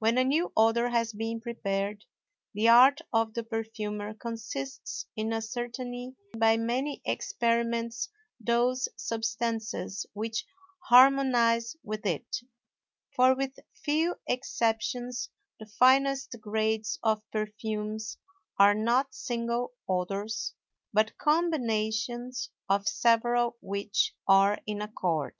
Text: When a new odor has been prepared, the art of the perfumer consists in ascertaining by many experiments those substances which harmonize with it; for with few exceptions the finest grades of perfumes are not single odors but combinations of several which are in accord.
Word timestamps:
When 0.00 0.18
a 0.18 0.24
new 0.24 0.52
odor 0.56 0.88
has 0.88 1.12
been 1.12 1.40
prepared, 1.40 2.04
the 2.52 2.68
art 2.68 3.00
of 3.12 3.32
the 3.34 3.44
perfumer 3.44 4.12
consists 4.12 5.06
in 5.14 5.32
ascertaining 5.32 6.16
by 6.36 6.56
many 6.56 7.00
experiments 7.04 8.08
those 8.40 8.88
substances 8.96 10.04
which 10.14 10.44
harmonize 10.86 11.76
with 11.84 12.04
it; 12.06 12.38
for 13.14 13.36
with 13.36 13.56
few 13.72 14.16
exceptions 14.26 15.28
the 15.60 15.66
finest 15.66 16.34
grades 16.40 16.98
of 17.04 17.22
perfumes 17.30 18.18
are 18.58 18.74
not 18.74 19.14
single 19.14 19.74
odors 19.88 20.54
but 20.92 21.16
combinations 21.18 22.50
of 22.68 22.88
several 22.88 23.56
which 23.60 24.12
are 24.26 24.58
in 24.66 24.82
accord. 24.82 25.34